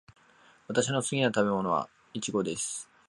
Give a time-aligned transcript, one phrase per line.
[0.67, 2.89] 私の好きな食べ物はイチゴです。